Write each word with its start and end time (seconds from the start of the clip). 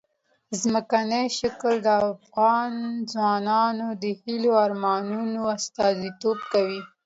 ځمکنی 0.61 1.25
شکل 1.39 1.73
د 1.85 1.87
افغان 2.11 2.71
ځوانانو 3.11 3.87
د 4.03 4.05
هیلو 4.21 4.51
او 4.55 4.61
ارمانونو 4.65 5.41
استازیتوب 5.57 6.37
کوي. 6.51 6.81